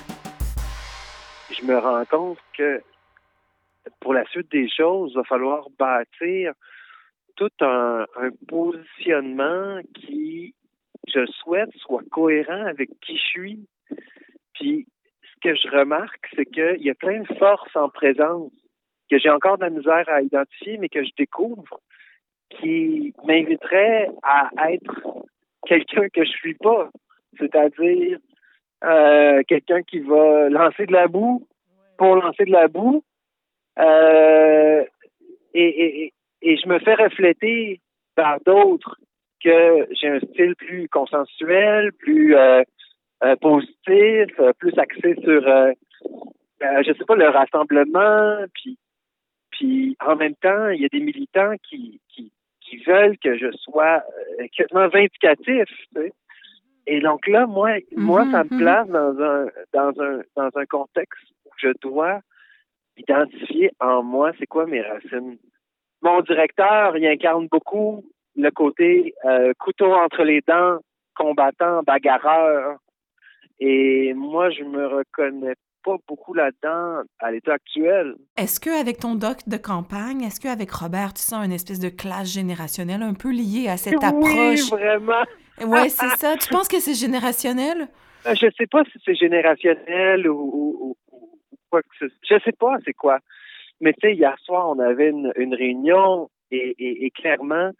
je 1.63 1.71
me 1.71 1.77
rends 1.77 2.05
compte 2.05 2.39
que 2.57 2.81
pour 3.99 4.13
la 4.13 4.25
suite 4.25 4.51
des 4.51 4.69
choses, 4.69 5.11
il 5.13 5.17
va 5.17 5.23
falloir 5.23 5.67
bâtir 5.77 6.53
tout 7.35 7.51
un, 7.61 8.05
positionnement 8.47 9.79
qui, 9.93 10.53
je 11.07 11.25
souhaite, 11.25 11.69
soit 11.77 12.03
cohérent 12.11 12.65
avec 12.65 12.89
qui 13.01 13.17
je 13.17 13.23
suis. 13.23 13.59
Puis, 14.53 14.87
ce 15.21 15.49
que 15.49 15.55
je 15.55 15.69
remarque, 15.69 16.25
c'est 16.35 16.45
qu'il 16.45 16.81
y 16.81 16.89
a 16.89 16.95
plein 16.95 17.21
de 17.21 17.33
forces 17.37 17.75
en 17.75 17.89
présence 17.89 18.51
que 19.09 19.17
j'ai 19.19 19.29
encore 19.29 19.57
de 19.57 19.63
la 19.63 19.69
misère 19.69 20.07
à 20.07 20.21
identifier, 20.21 20.77
mais 20.77 20.89
que 20.89 21.03
je 21.03 21.11
découvre, 21.17 21.79
qui 22.49 23.13
m'inviteraient 23.25 24.09
à 24.23 24.71
être 24.71 25.25
quelqu'un 25.67 26.07
que 26.09 26.23
je 26.23 26.31
suis 26.31 26.55
pas. 26.55 26.89
C'est-à-dire 27.37 28.19
euh, 28.83 29.41
quelqu'un 29.47 29.81
qui 29.83 29.99
va 29.99 30.49
lancer 30.49 30.85
de 30.85 30.91
la 30.91 31.07
boue 31.07 31.47
pour 31.97 32.15
lancer 32.15 32.45
de 32.45 32.51
la 32.51 32.67
boue. 32.67 33.03
Euh, 33.79 34.83
et, 35.53 35.85
et, 35.85 36.13
et, 36.41 36.57
je 36.57 36.67
me 36.67 36.79
fais 36.79 36.95
refléter 36.95 37.79
par 38.15 38.39
d'autres 38.41 38.97
que 39.43 39.87
j'ai 39.91 40.07
un 40.07 40.19
style 40.19 40.55
plus 40.55 40.87
consensuel, 40.89 41.91
plus 41.93 42.35
euh, 42.35 42.63
euh 43.23 43.35
positif, 43.37 44.29
plus 44.59 44.77
axé 44.77 45.15
sur, 45.21 45.47
euh, 45.47 45.71
je 46.59 46.93
sais 46.97 47.05
pas, 47.05 47.15
le 47.15 47.29
rassemblement. 47.29 48.45
Puis, 48.53 48.77
puis 49.51 49.97
en 50.05 50.15
même 50.15 50.35
temps, 50.35 50.69
il 50.69 50.81
y 50.81 50.85
a 50.85 50.89
des 50.89 50.99
militants 50.99 51.55
qui, 51.69 51.99
qui, 52.09 52.31
qui 52.61 52.77
veulent 52.85 53.17
que 53.17 53.37
je 53.37 53.51
sois 53.57 54.03
quasiment 54.55 54.87
vindicatif. 54.87 55.65
Tu 55.67 56.01
sais. 56.01 56.13
Et 56.85 56.99
donc 56.99 57.27
là, 57.27 57.45
moi, 57.45 57.77
moi, 57.95 58.25
ça 58.31 58.43
me 58.43 58.49
mm-hmm, 58.49 58.57
place 58.57 58.87
dans 58.89 59.21
un 59.21 59.47
dans 59.73 60.01
un 60.01 60.21
dans 60.35 60.49
un 60.55 60.65
contexte 60.65 61.33
je 61.63 61.69
dois 61.81 62.19
identifier 62.97 63.71
en 63.79 64.03
moi 64.03 64.31
c'est 64.39 64.47
quoi 64.47 64.65
mes 64.65 64.81
racines. 64.81 65.37
Mon 66.01 66.21
directeur, 66.21 66.97
il 66.97 67.05
incarne 67.07 67.47
beaucoup 67.47 68.03
le 68.35 68.49
côté 68.51 69.13
euh, 69.25 69.53
couteau 69.59 69.93
entre 69.93 70.23
les 70.23 70.41
dents, 70.47 70.79
combattant, 71.15 71.83
bagarreur. 71.83 72.77
Et 73.59 74.13
moi, 74.13 74.49
je 74.49 74.63
me 74.63 74.87
reconnais 74.87 75.53
pas 75.83 75.97
beaucoup 76.07 76.33
là-dedans 76.33 77.03
à 77.19 77.31
l'état 77.31 77.53
actuel. 77.53 78.15
Est-ce 78.37 78.59
qu'avec 78.59 78.99
ton 78.99 79.15
doc 79.15 79.37
de 79.47 79.57
campagne, 79.57 80.23
est-ce 80.23 80.39
qu'avec 80.39 80.71
Robert, 80.71 81.13
tu 81.13 81.21
sens 81.21 81.45
une 81.45 81.51
espèce 81.51 81.79
de 81.79 81.89
classe 81.89 82.33
générationnelle 82.33 83.03
un 83.03 83.13
peu 83.13 83.31
liée 83.31 83.67
à 83.69 83.77
cette 83.77 84.03
approche? 84.03 84.31
Oui, 84.31 84.69
vraiment. 84.71 85.23
Oui, 85.65 85.89
c'est 85.89 86.17
ça. 86.17 86.35
Tu 86.37 86.49
penses 86.49 86.67
que 86.67 86.79
c'est 86.79 86.95
générationnel? 86.95 87.87
Euh, 88.25 88.35
je 88.35 88.47
sais 88.57 88.67
pas 88.67 88.85
si 88.85 88.97
c'est 89.03 89.15
générationnel 89.15 90.29
ou, 90.29 90.95
je 91.99 92.39
sais 92.39 92.51
pas 92.53 92.77
c'est 92.85 92.93
quoi. 92.93 93.19
Mais 93.81 93.91
tu 93.91 94.07
sais, 94.07 94.15
hier 94.15 94.37
soir, 94.39 94.69
on 94.69 94.79
avait 94.79 95.09
une, 95.09 95.53
réunion 95.53 96.29
et, 96.51 97.11
clairement, 97.15 97.71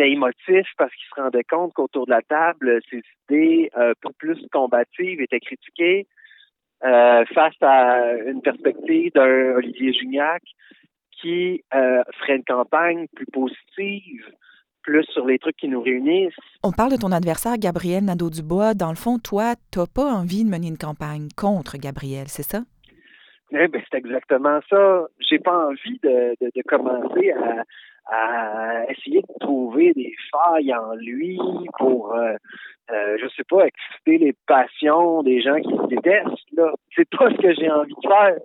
était 0.00 0.10
émotif 0.10 0.66
parce 0.78 0.92
qu'il 0.92 1.06
se 1.14 1.20
rendait 1.20 1.44
compte 1.44 1.72
qu'autour 1.74 2.06
de 2.06 2.10
la 2.10 2.22
table, 2.22 2.80
ses 2.90 3.02
idées 3.28 3.70
peu 4.00 4.10
plus 4.18 4.38
combatives 4.52 5.20
étaient 5.20 5.40
critiquées 5.40 6.06
euh, 6.84 7.24
face 7.34 7.54
à 7.60 8.14
une 8.26 8.40
perspective 8.40 9.12
d'un 9.12 9.54
Olivier 9.56 9.92
Juniac 9.92 10.42
qui 11.20 11.62
euh, 11.74 12.02
ferait 12.18 12.36
une 12.36 12.44
campagne 12.44 13.06
plus 13.14 13.26
positive, 13.26 14.24
plus 14.82 15.04
sur 15.04 15.26
les 15.26 15.38
trucs 15.38 15.56
qui 15.56 15.68
nous 15.68 15.82
réunissent. 15.82 16.32
On 16.64 16.72
parle 16.72 16.92
de 16.92 16.96
ton 16.96 17.12
adversaire, 17.12 17.58
Gabriel 17.58 18.04
Nadeau-Dubois. 18.04 18.72
Dans 18.72 18.88
le 18.88 18.96
fond, 18.96 19.18
toi, 19.18 19.54
t'as 19.70 19.86
pas 19.86 20.04
envie 20.04 20.44
de 20.44 20.48
mener 20.48 20.68
une 20.68 20.78
campagne 20.78 21.28
contre 21.36 21.76
Gabriel, 21.76 22.28
c'est 22.28 22.42
ça? 22.42 22.62
Eh 23.52 23.68
ben, 23.68 23.82
c'est 23.90 23.98
exactement 23.98 24.60
ça. 24.70 25.06
J'ai 25.18 25.40
pas 25.40 25.66
envie 25.66 25.98
de, 26.02 26.36
de, 26.40 26.50
de 26.54 26.62
commencer 26.62 27.32
à, 27.32 27.64
à, 28.06 28.84
essayer 28.90 29.22
de 29.22 29.38
trouver 29.40 29.92
des 29.94 30.14
failles 30.30 30.74
en 30.74 30.94
lui 30.94 31.38
pour, 31.78 32.14
euh, 32.14 32.34
euh, 32.90 33.18
je 33.20 33.28
sais 33.36 33.44
pas, 33.48 33.66
exciter 33.66 34.18
les 34.18 34.34
passions 34.46 35.22
des 35.22 35.40
gens 35.40 35.60
qui 35.60 35.70
se 35.70 35.86
détestent. 35.86 36.52
Là, 36.56 36.72
c'est 36.94 37.08
pas 37.08 37.30
ce 37.30 37.36
que 37.36 37.54
j'ai 37.54 37.70
envie 37.70 37.94
de 37.94 38.08
faire. 38.08 38.36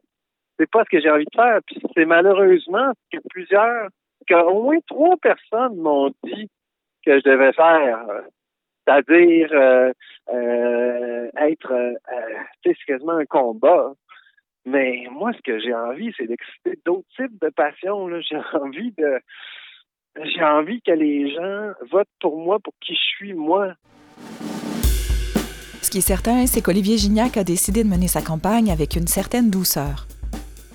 C'est 0.58 0.70
pas 0.70 0.84
ce 0.84 0.90
que 0.90 1.02
j'ai 1.02 1.10
envie 1.10 1.26
de 1.26 1.36
faire. 1.36 1.60
Puis 1.66 1.82
c'est 1.96 2.06
malheureusement 2.06 2.92
que 3.12 3.18
plusieurs, 3.30 3.90
qu'au 4.28 4.64
moins 4.64 4.80
trois 4.88 5.18
personnes 5.18 5.76
m'ont 5.78 6.12
dit 6.24 6.50
que 7.06 7.20
je 7.20 7.24
devais 7.24 7.54
faire. 7.54 8.06
C'est-à-dire 8.86 9.50
euh, 9.52 9.92
euh, 10.32 11.30
être, 11.38 11.72
euh, 11.72 11.94
c'est 12.64 12.76
quasiment 12.86 13.18
un 13.18 13.26
combat. 13.26 13.94
Mais 14.66 15.06
moi, 15.12 15.32
ce 15.34 15.42
que 15.44 15.60
j'ai 15.60 15.74
envie, 15.74 16.12
c'est 16.18 16.28
d'exciter 16.28 16.80
d'autres 16.86 17.08
types 17.16 17.40
de 17.42 17.50
passions. 17.50 18.10
J'ai 18.22 18.38
envie 18.60 18.92
de. 18.98 19.20
J'ai 20.24 20.44
envie 20.44 20.82
que 20.82 20.92
les 20.92 21.34
gens 21.34 21.74
votent 21.92 22.08
pour 22.22 22.38
moi, 22.38 22.60
pour 22.60 22.74
qui 22.82 22.94
je 22.94 23.16
suis, 23.18 23.34
moi. 23.34 23.74
Ce 25.82 25.92
qui 25.92 26.00
est 26.00 26.02
certain, 26.02 26.48
c'est 26.48 26.62
qu'Olivier 26.62 26.98
Gignac 26.98 27.38
a 27.38 27.44
décidé 27.44 27.84
de 27.84 27.90
mener 27.90 28.08
sa 28.08 28.22
campagne 28.22 28.72
avec 28.72 28.96
une 28.96 29.08
certaine 29.08 29.52
douceur. 29.52 30.08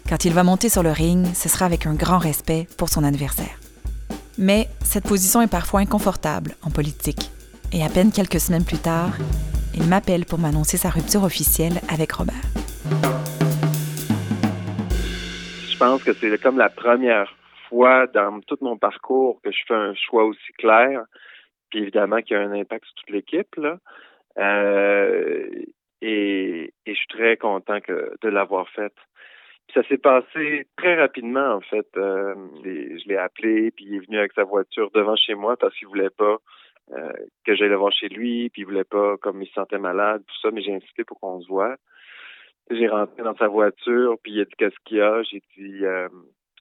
Quand 0.08 0.24
il 0.24 0.32
va 0.32 0.44
monter 0.44 0.68
sur 0.68 0.82
le 0.82 0.92
ring, 0.92 1.26
ce 1.34 1.48
sera 1.48 1.64
avec 1.64 1.86
un 1.86 1.94
grand 1.94 2.18
respect 2.18 2.66
pour 2.78 2.90
son 2.90 3.02
adversaire. 3.02 3.58
Mais 4.38 4.68
cette 4.84 5.04
position 5.04 5.40
est 5.40 5.50
parfois 5.50 5.80
inconfortable 5.80 6.54
en 6.62 6.70
politique. 6.70 7.30
Et 7.72 7.82
à 7.82 7.88
peine 7.88 8.12
quelques 8.12 8.40
semaines 8.40 8.64
plus 8.64 8.78
tard, 8.78 9.16
il 9.74 9.86
m'appelle 9.86 10.26
pour 10.26 10.38
m'annoncer 10.38 10.76
sa 10.76 10.90
rupture 10.90 11.24
officielle 11.24 11.80
avec 11.88 12.12
Robert. 12.12 13.19
Je 15.80 15.86
pense 15.86 16.04
que 16.04 16.12
c'est 16.12 16.42
comme 16.42 16.58
la 16.58 16.68
première 16.68 17.34
fois 17.70 18.06
dans 18.06 18.40
tout 18.42 18.58
mon 18.60 18.76
parcours 18.76 19.40
que 19.42 19.50
je 19.50 19.62
fais 19.66 19.72
un 19.72 19.94
choix 19.94 20.24
aussi 20.24 20.52
clair, 20.58 21.04
puis 21.70 21.78
évidemment 21.78 22.20
qu'il 22.20 22.36
y 22.36 22.38
a 22.38 22.42
un 22.42 22.52
impact 22.52 22.84
sur 22.84 22.94
toute 22.96 23.08
l'équipe. 23.08 23.56
Là. 23.56 23.78
Euh, 24.36 25.48
et, 26.02 26.74
je 26.86 26.92
suis 26.92 27.06
très 27.06 27.38
content 27.38 27.80
que, 27.80 28.12
de 28.20 28.28
l'avoir 28.28 28.68
fait. 28.68 28.92
ça 29.72 29.82
s'est 29.84 29.96
passé 29.96 30.66
très 30.76 31.00
rapidement, 31.00 31.54
en 31.54 31.62
fait. 31.62 31.88
Euh, 31.96 32.34
je 32.62 33.08
l'ai 33.08 33.16
appelé, 33.16 33.70
puis 33.70 33.86
il 33.86 33.94
est 33.94 34.06
venu 34.06 34.18
avec 34.18 34.34
sa 34.34 34.44
voiture 34.44 34.90
devant 34.90 35.16
chez 35.16 35.34
moi 35.34 35.56
parce 35.56 35.74
qu'il 35.78 35.88
voulait 35.88 36.10
pas 36.10 36.36
euh, 36.92 37.12
que 37.46 37.54
j'aille 37.54 37.70
le 37.70 37.76
voir 37.76 37.92
chez 37.92 38.10
lui, 38.10 38.50
puis 38.50 38.62
il 38.62 38.66
voulait 38.66 38.84
pas, 38.84 39.16
comme 39.16 39.40
il 39.40 39.48
se 39.48 39.54
sentait 39.54 39.78
malade, 39.78 40.22
tout 40.26 40.40
ça, 40.42 40.50
mais 40.50 40.60
j'ai 40.60 40.74
insisté 40.74 41.04
pour 41.04 41.18
qu'on 41.20 41.40
se 41.40 41.48
voit. 41.48 41.76
J'ai 42.70 42.86
rentré 42.86 43.22
dans 43.24 43.36
sa 43.36 43.48
voiture, 43.48 44.16
puis 44.22 44.32
il 44.32 44.40
a 44.42 44.44
dit 44.44 44.54
qu'est-ce 44.56 44.78
qu'il 44.84 44.98
y 44.98 45.00
a? 45.00 45.22
J'ai 45.24 45.42
dit, 45.56 45.84
euh, 45.84 46.08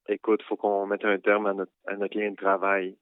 écoute, 0.08 0.42
faut 0.44 0.56
qu'on 0.56 0.88
mette 0.88 1.06
un 1.06 1.20
terme 1.20 1.46
à 1.46 1.54
notre, 1.54 1.72
à 1.86 1.96
notre 1.98 2.18
lien 2.18 2.32
de 2.32 2.36
travail. 2.36 2.98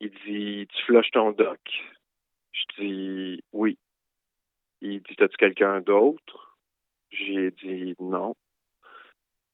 Il 0.00 0.10
dit, 0.26 0.66
tu 0.68 0.84
flushes 0.84 1.10
ton 1.12 1.32
doc. 1.32 1.60
Je 2.52 2.64
dis, 2.78 3.44
oui. 3.52 3.78
Il 4.82 5.00
dit, 5.00 5.16
as-tu 5.20 5.36
quelqu'un 5.38 5.80
d'autre? 5.80 6.58
J'ai 7.10 7.50
dit, 7.50 7.94
non. 7.98 8.34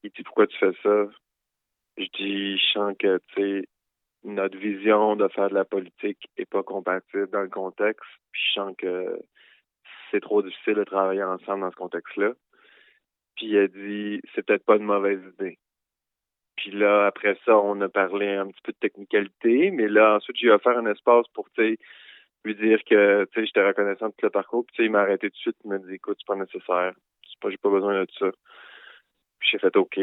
Il 0.03 0.11
dit, 0.11 0.23
pourquoi 0.25 0.49
tu 0.49 0.59
fais 0.59 0.73
ça? 0.83 1.07
Je 1.97 2.07
dis, 2.17 2.59
je 2.59 2.73
sens 2.73 2.95
que, 2.99 3.21
tu 3.29 3.35
sais, 3.35 3.69
notre 4.25 4.59
vision 4.59 5.15
de 5.15 5.29
faire 5.29 5.49
de 5.49 5.55
la 5.55 5.65
politique 5.65 6.29
est 6.37 6.49
pas 6.51 6.65
compatible 6.65 7.31
dans 7.31 7.43
le 7.43 7.49
contexte. 7.49 8.11
Puis 8.33 8.43
je 8.49 8.53
sens 8.55 8.75
que 8.77 9.21
c'est 10.11 10.21
trop 10.21 10.43
difficile 10.43 10.75
de 10.75 10.85
travailler 10.85 11.23
ensemble 11.23 11.61
dans 11.61 11.71
ce 11.71 11.77
contexte-là. 11.77 12.33
Puis 13.39 13.47
il 13.47 13.59
a 13.59 13.69
dit 13.69 14.21
c'est 14.35 14.45
peut-être 14.45 14.65
pas 14.65 14.77
une 14.77 14.85
mauvaise 14.85 15.23
idée. 15.35 15.59
Puis 16.57 16.73
là, 16.73 17.07
après 17.07 17.39
ça, 17.45 17.57
on 17.57 17.81
a 17.81 17.89
parlé 17.89 18.35
un 18.35 18.49
petit 18.49 18.61
peu 18.65 18.73
de 18.73 18.79
technicalité, 18.79 19.71
mais 19.71 19.87
là, 19.87 20.17
ensuite, 20.17 20.37
j'ai 20.37 20.51
offert 20.51 20.77
un 20.77 20.87
espace 20.87 21.27
pour, 21.33 21.49
lui 22.45 22.55
dire 22.57 22.81
que, 22.85 23.25
tu 23.27 23.41
sais, 23.41 23.47
j'étais 23.47 23.65
reconnaissant 23.65 24.07
de 24.09 24.13
tout 24.13 24.27
le 24.27 24.31
parcours. 24.31 24.65
Puis, 24.67 24.85
il 24.85 24.91
m'a 24.91 25.01
arrêté 25.01 25.31
tout 25.31 25.37
de 25.37 25.41
suite. 25.41 25.57
Il 25.65 25.71
m'a 25.71 25.79
dit, 25.79 25.95
écoute, 25.95 26.17
c'est 26.19 26.27
pas 26.27 26.35
nécessaire. 26.35 26.95
J'ai 27.45 27.57
pas 27.59 27.71
besoin 27.71 28.03
de 28.03 28.11
ça. 28.19 28.31
Puis, 29.39 29.51
j'ai 29.53 29.59
fait 29.59 29.77
OK. 29.77 30.01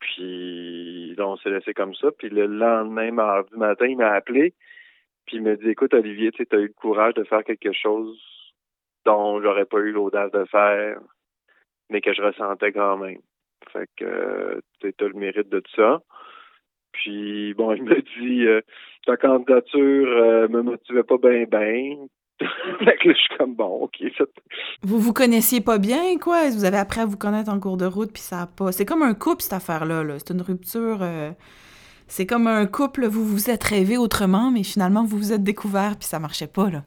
Puis, 0.00 1.14
là, 1.14 1.26
on 1.26 1.36
s'est 1.38 1.50
laissé 1.50 1.72
comme 1.72 1.94
ça. 1.94 2.10
Puis, 2.18 2.28
le 2.28 2.46
lendemain, 2.46 3.10
matin, 3.12 3.86
il 3.86 3.96
m'a 3.96 4.10
appelé. 4.10 4.52
Puis, 5.26 5.38
il 5.38 5.42
m'a 5.42 5.56
dit, 5.56 5.70
écoute, 5.70 5.94
Olivier, 5.94 6.32
tu 6.32 6.46
t'as 6.46 6.58
eu 6.58 6.66
le 6.66 6.74
courage 6.74 7.14
de 7.14 7.24
faire 7.24 7.44
quelque 7.44 7.72
chose 7.72 8.20
dont 9.06 9.40
j'aurais 9.40 9.66
pas 9.66 9.78
eu 9.78 9.92
l'audace 9.92 10.32
de 10.32 10.44
faire, 10.46 10.98
mais 11.94 12.00
que 12.00 12.12
je 12.12 12.22
ressentais 12.22 12.72
quand 12.72 12.96
même. 12.96 13.20
Fait 13.72 13.88
que 13.96 14.60
tu 14.80 14.88
as 14.88 15.08
le 15.08 15.14
mérite 15.14 15.48
de 15.48 15.60
tout 15.60 15.74
ça. 15.76 16.02
Puis 16.92 17.54
bon, 17.54 17.72
il 17.72 17.84
me 17.84 18.00
dit 18.18 18.46
euh, 18.46 18.60
ta 19.06 19.16
candidature 19.16 20.08
euh, 20.08 20.48
me 20.48 20.62
motivait 20.62 21.04
pas 21.04 21.18
bien 21.18 21.44
bien. 21.44 22.06
fait 22.40 22.96
que 22.96 23.08
là, 23.08 23.14
je 23.14 23.20
suis 23.20 23.36
comme 23.38 23.54
bon, 23.54 23.84
ok. 23.84 24.02
Vous 24.82 24.98
vous 24.98 25.12
connaissiez 25.12 25.60
pas 25.60 25.78
bien, 25.78 26.18
quoi? 26.18 26.50
Vous 26.50 26.64
avez 26.64 26.78
appris 26.78 27.00
à 27.00 27.06
vous 27.06 27.16
connaître 27.16 27.48
en 27.48 27.60
cours 27.60 27.76
de 27.76 27.86
route, 27.86 28.12
puis 28.12 28.22
ça 28.22 28.42
a 28.42 28.46
pas. 28.48 28.72
C'est 28.72 28.84
comme 28.84 29.02
un 29.02 29.14
couple, 29.14 29.42
cette 29.42 29.52
affaire-là. 29.52 30.02
-là, 30.02 30.18
c'est 30.18 30.34
une 30.34 30.42
rupture. 30.42 30.98
Euh, 31.00 31.30
c'est 32.08 32.26
comme 32.26 32.48
un 32.48 32.66
couple, 32.66 33.06
vous 33.06 33.24
vous 33.24 33.50
êtes 33.50 33.62
rêvé 33.62 33.96
autrement, 33.96 34.50
mais 34.50 34.64
finalement, 34.64 35.04
vous 35.04 35.16
vous 35.16 35.32
êtes 35.32 35.44
découvert, 35.44 35.96
puis 35.96 36.08
ça 36.08 36.18
marchait 36.18 36.48
pas, 36.48 36.70
là. 36.70 36.82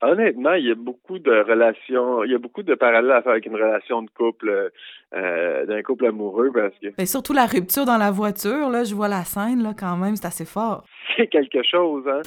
Honnêtement, 0.00 0.54
il 0.54 0.66
y 0.66 0.70
a 0.70 0.76
beaucoup 0.76 1.18
de 1.18 1.32
relations, 1.32 2.22
il 2.22 2.30
y 2.30 2.34
a 2.34 2.38
beaucoup 2.38 2.62
de 2.62 2.76
parallèles 2.76 3.10
à 3.10 3.20
faire 3.20 3.32
avec 3.32 3.46
une 3.46 3.56
relation 3.56 4.02
de 4.02 4.10
couple, 4.10 4.70
euh, 5.12 5.66
d'un 5.66 5.82
couple 5.82 6.06
amoureux 6.06 6.52
parce 6.54 6.72
que. 6.80 7.02
Et 7.02 7.06
surtout 7.06 7.32
la 7.32 7.46
rupture 7.46 7.84
dans 7.84 7.98
la 7.98 8.12
voiture, 8.12 8.70
là, 8.70 8.84
je 8.84 8.94
vois 8.94 9.08
la 9.08 9.24
scène, 9.24 9.64
là, 9.64 9.72
quand 9.76 9.96
même, 9.96 10.14
c'est 10.14 10.26
assez 10.26 10.44
fort. 10.44 10.84
C'est 11.16 11.26
quelque 11.26 11.62
chose, 11.68 12.04
hein. 12.06 12.22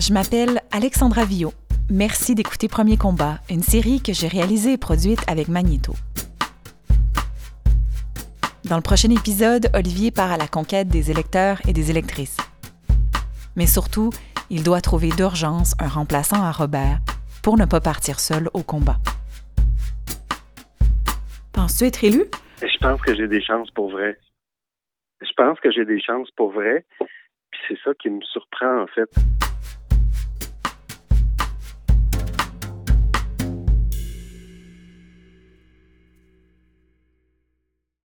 Je 0.00 0.12
m'appelle 0.12 0.60
Alexandra 0.72 1.24
Villot. 1.24 1.52
Merci 1.88 2.34
d'écouter 2.34 2.66
Premier 2.66 2.96
Combat, 2.96 3.36
une 3.48 3.62
série 3.62 4.02
que 4.02 4.12
j'ai 4.12 4.26
réalisée 4.26 4.72
et 4.72 4.78
produite 4.78 5.20
avec 5.28 5.46
Magneto. 5.46 5.92
Dans 8.68 8.76
le 8.76 8.82
prochain 8.82 9.10
épisode, 9.10 9.68
Olivier 9.72 10.10
part 10.10 10.32
à 10.32 10.36
la 10.36 10.48
conquête 10.48 10.88
des 10.88 11.12
électeurs 11.12 11.60
et 11.68 11.72
des 11.72 11.90
électrices. 11.90 12.36
Mais 13.56 13.66
surtout, 13.66 14.10
il 14.50 14.62
doit 14.62 14.82
trouver 14.82 15.08
d'urgence 15.08 15.74
un 15.80 15.88
remplaçant 15.88 16.42
à 16.42 16.52
Robert 16.52 16.98
pour 17.42 17.56
ne 17.56 17.64
pas 17.64 17.80
partir 17.80 18.20
seul 18.20 18.50
au 18.52 18.62
combat. 18.62 18.98
Penses-tu 21.52 21.86
être 21.86 22.04
élu? 22.04 22.24
Je 22.60 22.78
pense 22.78 23.00
que 23.00 23.14
j'ai 23.16 23.28
des 23.28 23.42
chances 23.42 23.70
pour 23.70 23.90
vrai. 23.90 24.18
Je 25.22 25.32
pense 25.36 25.58
que 25.60 25.70
j'ai 25.72 25.86
des 25.86 26.00
chances 26.00 26.30
pour 26.32 26.52
vrai. 26.52 26.84
Puis 27.50 27.60
c'est 27.68 27.78
ça 27.82 27.92
qui 27.98 28.10
me 28.10 28.20
surprend, 28.20 28.82
en 28.82 28.86
fait. 28.88 29.10